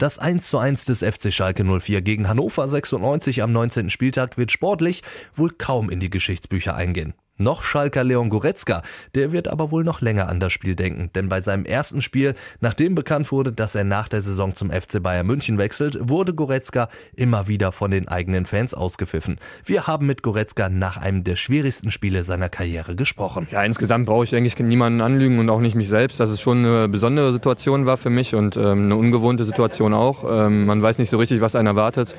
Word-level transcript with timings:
Das 0.00 0.18
1:1 0.18 0.86
des 0.86 1.02
FC 1.02 1.30
Schalke 1.30 1.62
04 1.62 2.00
gegen 2.00 2.26
Hannover 2.26 2.66
96 2.66 3.42
am 3.42 3.52
19. 3.52 3.90
Spieltag 3.90 4.38
wird 4.38 4.50
sportlich 4.50 5.02
wohl 5.36 5.50
kaum 5.50 5.90
in 5.90 6.00
die 6.00 6.08
Geschichtsbücher 6.08 6.74
eingehen. 6.74 7.12
Noch 7.40 7.62
Schalker 7.62 8.04
Leon 8.04 8.28
Goretzka, 8.28 8.82
der 9.14 9.32
wird 9.32 9.48
aber 9.48 9.70
wohl 9.70 9.82
noch 9.82 10.02
länger 10.02 10.28
an 10.28 10.40
das 10.40 10.52
Spiel 10.52 10.76
denken, 10.76 11.08
denn 11.14 11.30
bei 11.30 11.40
seinem 11.40 11.64
ersten 11.64 12.02
Spiel, 12.02 12.34
nachdem 12.60 12.94
bekannt 12.94 13.32
wurde, 13.32 13.50
dass 13.50 13.74
er 13.74 13.84
nach 13.84 14.10
der 14.10 14.20
Saison 14.20 14.54
zum 14.54 14.70
FC 14.70 15.02
Bayern 15.02 15.26
München 15.26 15.56
wechselt, 15.56 15.96
wurde 16.02 16.34
Goretzka 16.34 16.90
immer 17.16 17.48
wieder 17.48 17.72
von 17.72 17.92
den 17.92 18.08
eigenen 18.08 18.44
Fans 18.44 18.74
ausgepfiffen. 18.74 19.38
Wir 19.64 19.86
haben 19.86 20.06
mit 20.06 20.22
Goretzka 20.22 20.68
nach 20.68 20.98
einem 20.98 21.24
der 21.24 21.36
schwierigsten 21.36 21.90
Spiele 21.90 22.24
seiner 22.24 22.50
Karriere 22.50 22.94
gesprochen. 22.94 23.48
Ja, 23.50 23.64
insgesamt 23.64 24.04
brauche 24.04 24.24
ich 24.24 24.36
eigentlich 24.36 24.58
niemanden 24.58 25.00
anlügen 25.00 25.38
und 25.38 25.48
auch 25.48 25.60
nicht 25.60 25.74
mich 25.74 25.88
selbst, 25.88 26.20
dass 26.20 26.28
es 26.28 26.42
schon 26.42 26.58
eine 26.58 26.88
besondere 26.90 27.32
Situation 27.32 27.86
war 27.86 27.96
für 27.96 28.10
mich 28.10 28.34
und 28.34 28.58
ähm, 28.58 28.84
eine 28.84 28.96
ungewohnte 28.96 29.46
Situation 29.46 29.94
auch. 29.94 30.24
Ähm, 30.28 30.66
man 30.66 30.82
weiß 30.82 30.98
nicht 30.98 31.08
so 31.08 31.16
richtig, 31.16 31.40
was 31.40 31.56
einen 31.56 31.68
erwartet. 31.68 32.14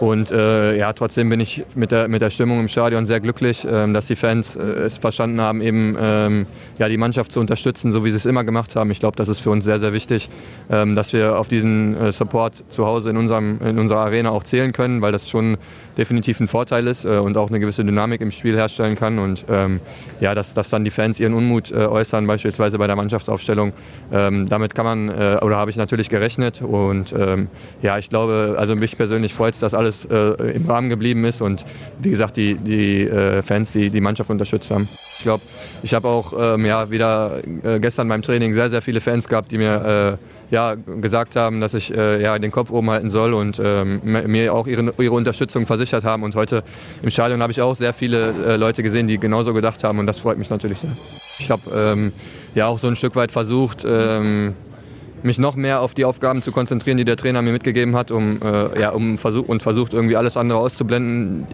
Und 0.00 0.30
äh, 0.30 0.76
ja, 0.76 0.92
trotzdem 0.92 1.28
bin 1.28 1.40
ich 1.40 1.64
mit 1.74 1.90
der, 1.90 2.06
mit 2.06 2.22
der 2.22 2.30
Stimmung 2.30 2.60
im 2.60 2.68
Stadion 2.68 3.06
sehr 3.06 3.18
glücklich, 3.18 3.66
ähm, 3.68 3.94
dass 3.94 4.06
die 4.06 4.14
Fans 4.14 4.54
äh, 4.54 4.60
es 4.60 4.98
verstanden 4.98 5.40
haben, 5.40 5.60
eben 5.60 5.96
ähm, 6.00 6.46
ja, 6.78 6.88
die 6.88 6.96
Mannschaft 6.96 7.32
zu 7.32 7.40
unterstützen, 7.40 7.90
so 7.90 8.04
wie 8.04 8.10
sie 8.10 8.16
es 8.16 8.26
immer 8.26 8.44
gemacht 8.44 8.76
haben. 8.76 8.92
Ich 8.92 9.00
glaube, 9.00 9.16
das 9.16 9.28
ist 9.28 9.40
für 9.40 9.50
uns 9.50 9.64
sehr, 9.64 9.80
sehr 9.80 9.92
wichtig, 9.92 10.28
ähm, 10.70 10.94
dass 10.94 11.12
wir 11.12 11.38
auf 11.38 11.48
diesen 11.48 11.96
äh, 11.96 12.12
Support 12.12 12.62
zu 12.70 12.86
Hause 12.86 13.10
in, 13.10 13.16
unserem, 13.16 13.58
in 13.60 13.78
unserer 13.78 14.00
Arena 14.00 14.30
auch 14.30 14.44
zählen 14.44 14.72
können, 14.72 15.02
weil 15.02 15.10
das 15.10 15.28
schon 15.28 15.58
definitiv 15.98 16.38
ein 16.38 16.46
Vorteil 16.46 16.86
ist 16.86 17.04
äh, 17.04 17.18
und 17.18 17.36
auch 17.36 17.48
eine 17.48 17.58
gewisse 17.58 17.84
Dynamik 17.84 18.20
im 18.20 18.30
Spiel 18.30 18.56
herstellen 18.56 18.94
kann. 18.94 19.18
Und 19.18 19.44
ähm, 19.50 19.80
ja, 20.20 20.34
dass, 20.34 20.54
dass 20.54 20.70
dann 20.70 20.84
die 20.84 20.92
Fans 20.92 21.18
ihren 21.18 21.34
Unmut 21.34 21.72
äh, 21.72 21.74
äußern, 21.74 22.26
beispielsweise 22.26 22.78
bei 22.78 22.86
der 22.86 22.94
Mannschaftsaufstellung, 22.94 23.72
ähm, 24.12 24.48
damit 24.48 24.76
kann 24.76 24.84
man 24.84 25.08
äh, 25.08 25.38
oder 25.42 25.56
habe 25.56 25.72
ich 25.72 25.76
natürlich 25.76 26.08
gerechnet. 26.08 26.62
Und 26.62 27.12
ähm, 27.18 27.48
ja, 27.82 27.98
ich 27.98 28.08
glaube, 28.08 28.54
also 28.56 28.76
mich 28.76 28.96
persönlich 28.96 29.34
freut 29.34 29.54
es, 29.54 29.60
dass 29.60 29.74
alles 29.74 29.87
alles 29.88 30.04
äh, 30.04 30.52
im 30.52 30.66
Rahmen 30.66 30.88
geblieben 30.88 31.24
ist 31.24 31.40
und 31.40 31.64
wie 32.00 32.10
gesagt 32.10 32.36
die, 32.36 32.54
die 32.54 33.02
äh, 33.02 33.42
Fans, 33.42 33.72
die 33.72 33.90
die 33.90 34.00
Mannschaft 34.00 34.30
unterstützt 34.30 34.70
haben. 34.70 34.88
Ich 35.18 35.24
glaube, 35.24 35.42
ich 35.82 35.94
habe 35.94 36.08
auch 36.08 36.32
ähm, 36.38 36.66
ja, 36.66 36.90
wieder 36.90 37.40
äh, 37.62 37.80
gestern 37.80 38.08
beim 38.08 38.22
Training 38.22 38.54
sehr, 38.54 38.70
sehr 38.70 38.82
viele 38.82 39.00
Fans 39.00 39.28
gehabt, 39.28 39.50
die 39.50 39.58
mir 39.58 40.18
äh, 40.18 40.54
ja, 40.54 40.74
gesagt 40.74 41.36
haben, 41.36 41.60
dass 41.60 41.74
ich 41.74 41.94
äh, 41.94 42.22
ja, 42.22 42.38
den 42.38 42.50
Kopf 42.50 42.70
oben 42.70 42.90
halten 42.90 43.10
soll 43.10 43.34
und 43.34 43.60
ähm, 43.62 44.00
mir 44.02 44.54
auch 44.54 44.66
ihre, 44.66 44.92
ihre 44.98 45.14
Unterstützung 45.14 45.66
versichert 45.66 46.04
haben. 46.04 46.22
Und 46.22 46.34
heute 46.36 46.62
im 47.02 47.10
Stadion 47.10 47.42
habe 47.42 47.52
ich 47.52 47.60
auch 47.60 47.74
sehr 47.74 47.92
viele 47.92 48.32
äh, 48.46 48.56
Leute 48.56 48.82
gesehen, 48.82 49.08
die 49.08 49.18
genauso 49.18 49.52
gedacht 49.52 49.84
haben 49.84 49.98
und 49.98 50.06
das 50.06 50.20
freut 50.20 50.38
mich 50.38 50.50
natürlich 50.50 50.78
sehr. 50.78 50.90
Ich 51.40 51.50
habe 51.50 51.62
ähm, 51.74 52.12
ja 52.54 52.66
auch 52.66 52.78
so 52.78 52.88
ein 52.88 52.96
Stück 52.96 53.14
weit 53.14 53.30
versucht, 53.30 53.84
ähm, 53.86 54.54
mich 55.22 55.38
noch 55.38 55.56
mehr 55.56 55.80
auf 55.80 55.94
die 55.94 56.04
Aufgaben 56.04 56.42
zu 56.42 56.52
konzentrieren, 56.52 56.96
die 56.96 57.04
der 57.04 57.16
Trainer 57.16 57.42
mir 57.42 57.52
mitgegeben 57.52 57.96
hat, 57.96 58.10
um, 58.10 58.40
äh, 58.42 58.80
ja, 58.80 58.90
um 58.90 59.18
versuch, 59.18 59.48
und 59.48 59.62
versucht 59.62 59.92
irgendwie 59.92 60.16
alles 60.16 60.36
andere 60.36 60.58
auszublenden. 60.58 61.46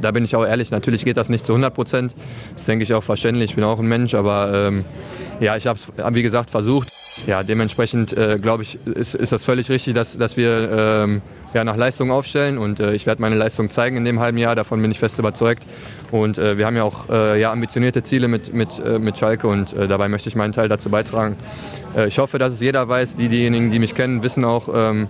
Da 0.00 0.10
bin 0.10 0.24
ich 0.24 0.36
auch 0.36 0.44
ehrlich, 0.44 0.70
natürlich 0.70 1.04
geht 1.04 1.16
das 1.16 1.28
nicht 1.28 1.46
zu 1.46 1.52
100 1.52 1.74
Prozent. 1.74 2.14
Das 2.54 2.64
denke 2.64 2.82
ich 2.84 2.94
auch 2.94 3.02
verständlich, 3.02 3.50
ich 3.50 3.56
bin 3.56 3.64
auch 3.64 3.78
ein 3.78 3.86
Mensch, 3.86 4.14
aber 4.14 4.52
ähm, 4.54 4.84
ja, 5.42 5.56
ich 5.56 5.66
habe 5.66 5.78
es, 5.78 5.88
wie 6.14 6.22
gesagt, 6.22 6.50
versucht. 6.50 6.88
Ja, 7.26 7.42
dementsprechend 7.42 8.16
äh, 8.16 8.38
glaube 8.40 8.62
ich, 8.62 8.78
ist, 8.86 9.14
ist 9.14 9.32
das 9.32 9.44
völlig 9.44 9.68
richtig, 9.68 9.94
dass, 9.94 10.16
dass 10.16 10.36
wir 10.36 10.70
ähm, 10.72 11.22
ja, 11.52 11.64
nach 11.64 11.76
Leistung 11.76 12.10
aufstellen 12.10 12.58
und 12.58 12.80
äh, 12.80 12.94
ich 12.94 13.06
werde 13.06 13.20
meine 13.20 13.34
Leistung 13.34 13.70
zeigen 13.70 13.96
in 13.96 14.04
dem 14.04 14.20
halben 14.20 14.38
Jahr, 14.38 14.54
davon 14.54 14.80
bin 14.80 14.90
ich 14.90 14.98
fest 14.98 15.18
überzeugt. 15.18 15.64
Und 16.10 16.38
äh, 16.38 16.56
wir 16.56 16.66
haben 16.66 16.76
ja 16.76 16.84
auch 16.84 17.08
äh, 17.10 17.40
ja, 17.40 17.52
ambitionierte 17.52 18.02
Ziele 18.02 18.28
mit, 18.28 18.54
mit, 18.54 18.78
äh, 18.78 18.98
mit 18.98 19.18
Schalke 19.18 19.48
und 19.48 19.72
äh, 19.74 19.88
dabei 19.88 20.08
möchte 20.08 20.28
ich 20.28 20.36
meinen 20.36 20.52
Teil 20.52 20.68
dazu 20.68 20.90
beitragen. 20.90 21.36
Ich 22.06 22.18
hoffe, 22.18 22.38
dass 22.38 22.54
es 22.54 22.60
jeder 22.60 22.88
weiß, 22.88 23.16
die, 23.16 23.28
diejenigen, 23.28 23.70
die 23.70 23.78
mich 23.78 23.94
kennen, 23.94 24.22
wissen 24.22 24.46
auch, 24.46 24.70
ähm, 24.74 25.08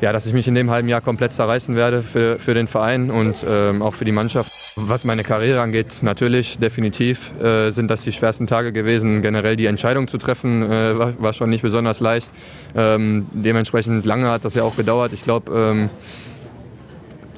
ja, 0.00 0.12
dass 0.12 0.26
ich 0.26 0.32
mich 0.32 0.48
in 0.48 0.54
dem 0.54 0.70
halben 0.70 0.88
Jahr 0.88 1.00
komplett 1.00 1.32
zerreißen 1.32 1.76
werde 1.76 2.02
für, 2.02 2.38
für 2.38 2.54
den 2.54 2.66
Verein 2.66 3.10
und 3.10 3.44
ähm, 3.46 3.82
auch 3.82 3.94
für 3.94 4.04
die 4.04 4.12
Mannschaft. 4.12 4.50
Was 4.76 5.04
meine 5.04 5.22
Karriere 5.22 5.60
angeht, 5.60 6.02
natürlich, 6.02 6.58
definitiv 6.58 7.32
äh, 7.40 7.70
sind 7.70 7.90
das 7.90 8.02
die 8.02 8.12
schwersten 8.12 8.46
Tage 8.46 8.72
gewesen. 8.72 9.20
Generell 9.20 9.56
die 9.56 9.66
Entscheidung 9.66 10.08
zu 10.08 10.18
treffen, 10.18 10.62
äh, 10.62 10.98
war, 10.98 11.20
war, 11.20 11.32
schon 11.32 11.50
nicht 11.50 11.62
besonders 11.62 12.00
leicht. 12.00 12.30
Ähm, 12.74 13.26
dementsprechend 13.32 14.06
lange 14.06 14.28
hat 14.28 14.44
das 14.44 14.54
ja 14.54 14.62
auch 14.62 14.76
gedauert. 14.76 15.12
Ich 15.12 15.22
glaube, 15.22 15.52
ähm, 15.52 15.90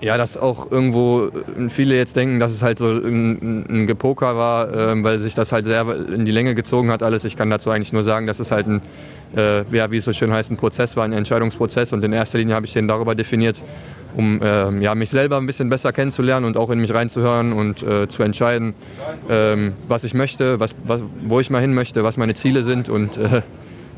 ja, 0.02 0.18
dass 0.18 0.36
auch 0.36 0.70
irgendwo 0.70 1.30
viele 1.68 1.96
jetzt 1.96 2.16
denken, 2.16 2.40
dass 2.40 2.52
es 2.52 2.62
halt 2.62 2.78
so 2.78 2.86
ein, 2.86 3.64
ein 3.68 3.86
Gepoker 3.86 4.36
war, 4.36 4.72
äh, 4.72 5.02
weil 5.02 5.18
sich 5.20 5.34
das 5.34 5.52
halt 5.52 5.64
sehr 5.64 5.86
in 6.12 6.24
die 6.24 6.32
Länge 6.32 6.54
gezogen 6.54 6.90
hat 6.90 7.02
alles. 7.02 7.24
Ich 7.24 7.36
kann 7.36 7.48
dazu 7.48 7.70
eigentlich 7.70 7.92
nur 7.92 8.02
sagen, 8.02 8.26
dass 8.26 8.40
es 8.40 8.50
halt 8.50 8.66
ein 8.66 8.82
äh, 9.36 9.62
ja, 9.74 9.90
wie 9.90 9.96
es 9.96 10.04
so 10.04 10.12
schön 10.12 10.32
heißt, 10.32 10.50
ein 10.50 10.56
Prozess 10.56 10.96
war, 10.96 11.04
ein 11.04 11.12
Entscheidungsprozess. 11.12 11.92
Und 11.92 12.04
in 12.04 12.12
erster 12.12 12.38
Linie 12.38 12.54
habe 12.54 12.66
ich 12.66 12.72
den 12.72 12.88
darüber 12.88 13.14
definiert, 13.14 13.62
um 14.16 14.40
äh, 14.42 14.78
ja, 14.80 14.94
mich 14.94 15.10
selber 15.10 15.38
ein 15.38 15.46
bisschen 15.46 15.68
besser 15.68 15.92
kennenzulernen 15.92 16.44
und 16.44 16.56
auch 16.56 16.70
in 16.70 16.80
mich 16.80 16.92
reinzuhören 16.92 17.52
und 17.52 17.82
äh, 17.82 18.08
zu 18.08 18.22
entscheiden, 18.22 18.74
ähm, 19.30 19.72
was 19.88 20.04
ich 20.04 20.14
möchte, 20.14 20.60
was, 20.60 20.74
was, 20.84 21.00
wo 21.26 21.40
ich 21.40 21.50
mal 21.50 21.60
hin 21.60 21.74
möchte, 21.74 22.04
was 22.04 22.16
meine 22.16 22.34
Ziele 22.34 22.64
sind. 22.64 22.88
Und 22.88 23.16
äh, 23.16 23.42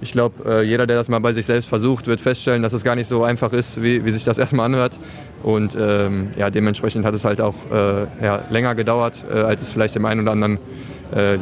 ich 0.00 0.12
glaube, 0.12 0.60
äh, 0.60 0.62
jeder, 0.62 0.86
der 0.86 0.96
das 0.96 1.08
mal 1.08 1.20
bei 1.20 1.32
sich 1.32 1.46
selbst 1.46 1.68
versucht, 1.68 2.06
wird 2.06 2.20
feststellen, 2.20 2.62
dass 2.62 2.72
es 2.72 2.84
gar 2.84 2.94
nicht 2.94 3.08
so 3.08 3.24
einfach 3.24 3.52
ist, 3.52 3.82
wie, 3.82 4.04
wie 4.04 4.10
sich 4.10 4.24
das 4.24 4.38
erstmal 4.38 4.66
anhört. 4.66 4.98
Und 5.44 5.76
ähm, 5.78 6.30
ja, 6.36 6.50
dementsprechend 6.50 7.04
hat 7.04 7.14
es 7.14 7.24
halt 7.24 7.40
auch 7.40 7.54
äh, 7.70 8.24
ja, 8.24 8.42
länger 8.50 8.74
gedauert, 8.74 9.24
als 9.30 9.62
es 9.62 9.70
vielleicht 9.70 9.94
dem 9.94 10.06
einen 10.06 10.22
oder 10.22 10.32
anderen 10.32 10.58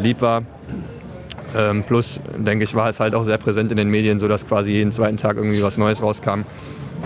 lieb 0.02 0.20
war. 0.20 0.42
Ähm, 1.56 1.84
plus, 1.84 2.20
denke 2.36 2.64
ich, 2.64 2.74
war 2.74 2.88
es 2.88 3.00
halt 3.00 3.14
auch 3.14 3.24
sehr 3.24 3.38
präsent 3.38 3.70
in 3.70 3.76
den 3.76 3.88
Medien, 3.88 4.20
sodass 4.20 4.46
quasi 4.46 4.70
jeden 4.70 4.92
zweiten 4.92 5.16
Tag 5.16 5.36
irgendwie 5.36 5.62
was 5.62 5.78
Neues 5.78 6.02
rauskam. 6.02 6.42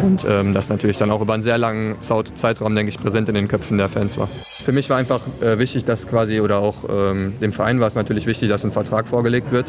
Und 0.03 0.27
ähm, 0.29 0.53
das 0.53 0.69
natürlich 0.69 0.99
dann 0.99 1.11
auch 1.11 1.21
über 1.21 1.35
einen 1.35 1.43
sehr 1.43 1.59
langen 1.59 1.97
Zeitraum, 2.35 2.75
denke 2.75 2.91
ich, 2.91 2.99
präsent 2.99 3.29
in 3.29 3.35
den 3.35 3.49
Köpfen 3.49 3.79
der 3.79 3.89
Fans 3.89 4.19
war. 4.19 4.27
Für 4.27 4.73
mich 4.73 4.91
war 4.91 4.99
einfach 4.99 5.21
äh, 5.41 5.59
wichtig, 5.59 5.85
dass 5.85 6.07
quasi, 6.07 6.41
oder 6.41 6.59
auch 6.59 6.85
ähm, 6.89 7.35
dem 7.41 7.53
Verein 7.53 7.81
war 7.81 7.89
es 7.89 7.95
natürlich 7.95 8.27
wichtig, 8.27 8.51
dass 8.51 8.65
ein 8.65 8.73
Vertrag 8.73 9.09
vorgelegt 9.09 9.53
wird. 9.53 9.67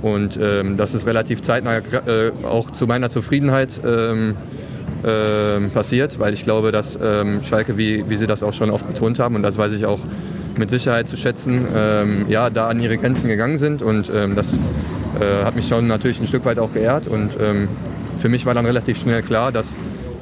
Und 0.00 0.38
ähm, 0.40 0.76
das 0.76 0.94
ist 0.94 1.06
relativ 1.06 1.42
zeitnah 1.42 1.78
äh, 1.78 2.30
auch 2.44 2.70
zu 2.70 2.86
meiner 2.86 3.10
Zufriedenheit 3.10 3.70
ähm, 3.84 4.36
äh, 5.04 5.60
passiert, 5.68 6.18
weil 6.18 6.32
ich 6.32 6.44
glaube, 6.44 6.72
dass 6.72 6.98
ähm, 7.02 7.42
Schalke, 7.44 7.76
wie, 7.76 8.08
wie 8.08 8.16
Sie 8.16 8.26
das 8.26 8.42
auch 8.42 8.52
schon 8.52 8.70
oft 8.70 8.86
betont 8.86 9.18
haben, 9.18 9.34
und 9.36 9.42
das 9.42 9.58
weiß 9.58 9.72
ich 9.72 9.86
auch 9.86 10.00
mit 10.58 10.70
Sicherheit 10.70 11.08
zu 11.08 11.16
schätzen, 11.16 11.66
ähm, 11.74 12.26
ja, 12.28 12.50
da 12.50 12.68
an 12.68 12.80
ihre 12.80 12.96
Grenzen 12.96 13.28
gegangen 13.28 13.58
sind. 13.58 13.82
Und 13.82 14.10
ähm, 14.14 14.36
das 14.36 14.54
äh, 15.20 15.44
hat 15.44 15.56
mich 15.56 15.68
schon 15.68 15.86
natürlich 15.86 16.20
ein 16.20 16.26
Stück 16.26 16.44
weit 16.44 16.58
auch 16.58 16.72
geehrt. 16.72 17.06
Und 17.06 17.32
ähm, 17.40 17.68
für 18.18 18.28
mich 18.28 18.46
war 18.46 18.54
dann 18.54 18.66
relativ 18.66 19.00
schnell 19.00 19.22
klar, 19.22 19.52
dass 19.52 19.68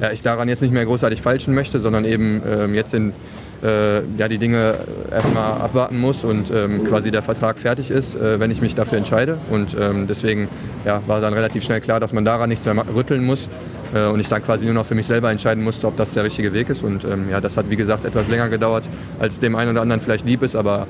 ja, 0.01 0.11
ich 0.11 0.21
daran 0.21 0.49
jetzt 0.49 0.61
nicht 0.61 0.73
mehr 0.73 0.85
großartig 0.85 1.21
falschen 1.21 1.53
möchte, 1.53 1.79
sondern 1.79 2.05
eben 2.05 2.41
ähm, 2.49 2.75
jetzt 2.75 2.93
in, 2.93 3.13
äh, 3.63 4.01
ja, 4.17 4.27
die 4.27 4.37
Dinge 4.37 4.75
erstmal 5.11 5.61
abwarten 5.61 5.99
muss 5.99 6.23
und 6.23 6.51
ähm, 6.51 6.83
quasi 6.83 7.11
der 7.11 7.21
Vertrag 7.21 7.57
fertig 7.57 7.91
ist, 7.91 8.15
äh, 8.15 8.39
wenn 8.39 8.51
ich 8.51 8.61
mich 8.61 8.75
dafür 8.75 8.97
entscheide. 8.97 9.37
Und 9.49 9.75
ähm, 9.79 10.05
deswegen 10.07 10.49
ja, 10.85 11.01
war 11.07 11.21
dann 11.21 11.33
relativ 11.33 11.63
schnell 11.63 11.79
klar, 11.79 11.99
dass 11.99 12.13
man 12.13 12.25
daran 12.25 12.49
nichts 12.49 12.65
mehr 12.65 12.75
rütteln 12.93 13.23
muss 13.23 13.47
äh, 13.93 14.05
und 14.05 14.19
ich 14.19 14.27
dann 14.27 14.43
quasi 14.43 14.65
nur 14.65 14.73
noch 14.73 14.85
für 14.85 14.95
mich 14.95 15.07
selber 15.07 15.31
entscheiden 15.31 15.63
musste, 15.63 15.87
ob 15.87 15.97
das 15.97 16.11
der 16.11 16.23
richtige 16.23 16.53
Weg 16.53 16.69
ist. 16.69 16.83
Und 16.83 17.05
ähm, 17.05 17.29
ja, 17.29 17.39
das 17.39 17.55
hat 17.55 17.69
wie 17.69 17.75
gesagt 17.75 18.05
etwas 18.05 18.27
länger 18.27 18.49
gedauert, 18.49 18.83
als 19.19 19.39
dem 19.39 19.55
einen 19.55 19.71
oder 19.71 19.81
anderen 19.81 20.01
vielleicht 20.01 20.25
lieb 20.25 20.43
ist, 20.43 20.55
aber 20.55 20.87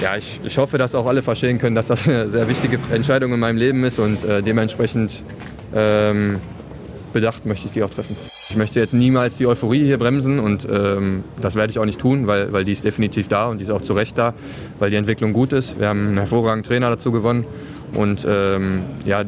ja, 0.00 0.16
ich, 0.16 0.40
ich 0.44 0.56
hoffe, 0.56 0.78
dass 0.78 0.94
auch 0.94 1.06
alle 1.06 1.22
verstehen 1.22 1.58
können, 1.58 1.74
dass 1.74 1.88
das 1.88 2.08
eine 2.08 2.28
sehr 2.30 2.48
wichtige 2.48 2.78
Entscheidung 2.92 3.32
in 3.34 3.40
meinem 3.40 3.58
Leben 3.58 3.84
ist 3.84 3.98
und 3.98 4.24
äh, 4.24 4.42
dementsprechend 4.42 5.22
ähm, 5.74 6.36
bedacht 7.12 7.46
möchte 7.46 7.66
ich 7.66 7.72
die 7.72 7.82
auch 7.82 7.90
treffen. 7.90 8.16
Ich 8.50 8.56
möchte 8.56 8.80
jetzt 8.80 8.94
niemals 8.94 9.36
die 9.36 9.46
Euphorie 9.46 9.84
hier 9.84 9.98
bremsen 9.98 10.38
und 10.38 10.66
ähm, 10.70 11.24
das 11.40 11.54
werde 11.54 11.70
ich 11.70 11.78
auch 11.78 11.84
nicht 11.84 12.00
tun, 12.00 12.26
weil, 12.26 12.52
weil 12.52 12.64
die 12.64 12.72
ist 12.72 12.84
definitiv 12.84 13.28
da 13.28 13.48
und 13.48 13.58
die 13.58 13.64
ist 13.64 13.70
auch 13.70 13.82
zu 13.82 13.92
Recht 13.92 14.16
da, 14.18 14.34
weil 14.78 14.90
die 14.90 14.96
Entwicklung 14.96 15.32
gut 15.32 15.52
ist. 15.52 15.78
Wir 15.78 15.88
haben 15.88 16.08
einen 16.08 16.18
hervorragenden 16.18 16.68
Trainer 16.68 16.90
dazu 16.90 17.12
gewonnen 17.12 17.44
und 17.94 18.26
ähm, 18.28 18.82
ja, 19.04 19.24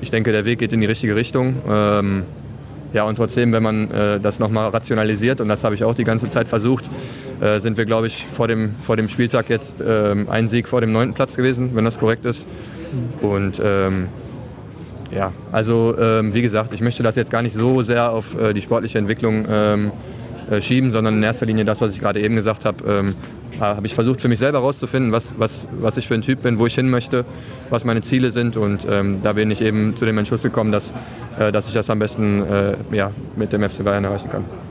ich 0.00 0.10
denke, 0.10 0.32
der 0.32 0.44
Weg 0.44 0.58
geht 0.58 0.72
in 0.72 0.80
die 0.80 0.86
richtige 0.86 1.16
Richtung. 1.16 1.56
Ähm, 1.68 2.22
ja, 2.92 3.02
und 3.02 3.16
trotzdem, 3.16 3.50
wenn 3.50 3.62
man 3.62 3.90
äh, 3.90 4.20
das 4.20 4.38
nochmal 4.38 4.68
rationalisiert, 4.70 5.40
und 5.40 5.48
das 5.48 5.64
habe 5.64 5.74
ich 5.74 5.82
auch 5.82 5.96
die 5.96 6.04
ganze 6.04 6.28
Zeit 6.30 6.46
versucht, 6.46 6.88
äh, 7.40 7.58
sind 7.58 7.76
wir, 7.76 7.86
glaube 7.86 8.06
ich, 8.06 8.24
vor 8.24 8.46
dem, 8.46 8.76
vor 8.86 8.96
dem 8.96 9.08
Spieltag 9.08 9.50
jetzt 9.50 9.80
äh, 9.80 10.14
ein 10.30 10.48
Sieg 10.48 10.68
vor 10.68 10.80
dem 10.80 10.92
neunten 10.92 11.14
Platz 11.14 11.36
gewesen, 11.36 11.70
wenn 11.74 11.84
das 11.84 11.98
korrekt 11.98 12.24
ist. 12.24 12.46
Und 13.20 13.60
ähm, 13.62 14.06
ja, 15.10 15.32
also 15.52 15.94
ähm, 15.98 16.34
wie 16.34 16.42
gesagt, 16.42 16.72
ich 16.72 16.80
möchte 16.80 17.02
das 17.02 17.16
jetzt 17.16 17.30
gar 17.30 17.42
nicht 17.42 17.54
so 17.54 17.82
sehr 17.82 18.10
auf 18.10 18.38
äh, 18.38 18.52
die 18.52 18.60
sportliche 18.60 18.98
Entwicklung 18.98 19.46
ähm, 19.48 19.92
äh, 20.50 20.60
schieben, 20.60 20.90
sondern 20.90 21.16
in 21.16 21.22
erster 21.22 21.46
Linie 21.46 21.64
das, 21.64 21.80
was 21.80 21.94
ich 21.94 22.00
gerade 22.00 22.20
eben 22.20 22.36
gesagt 22.36 22.64
habe, 22.64 22.84
ähm, 22.90 23.14
habe 23.60 23.86
ich 23.86 23.94
versucht 23.94 24.20
für 24.20 24.28
mich 24.28 24.38
selber 24.38 24.58
herauszufinden, 24.58 25.12
was, 25.12 25.32
was, 25.38 25.66
was 25.80 25.96
ich 25.96 26.08
für 26.08 26.14
ein 26.14 26.22
Typ 26.22 26.42
bin, 26.42 26.58
wo 26.58 26.66
ich 26.66 26.74
hin 26.74 26.90
möchte, 26.90 27.24
was 27.70 27.84
meine 27.84 28.02
Ziele 28.02 28.30
sind 28.30 28.56
und 28.56 28.86
ähm, 28.90 29.20
da 29.22 29.34
bin 29.34 29.50
ich 29.50 29.60
eben 29.60 29.96
zu 29.96 30.04
dem 30.04 30.18
Entschluss 30.18 30.42
gekommen, 30.42 30.72
dass, 30.72 30.92
äh, 31.38 31.52
dass 31.52 31.68
ich 31.68 31.74
das 31.74 31.88
am 31.90 31.98
besten 31.98 32.42
äh, 32.42 32.74
ja, 32.92 33.10
mit 33.36 33.52
dem 33.52 33.62
FC 33.68 33.84
Bayern 33.84 34.04
erreichen 34.04 34.28
kann. 34.30 34.63